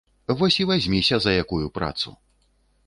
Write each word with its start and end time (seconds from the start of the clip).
Вось 0.27 0.59
і 0.59 0.63
вазьміся 0.65 1.19
за 1.19 1.31
якую 1.37 1.69
працу. 1.69 2.17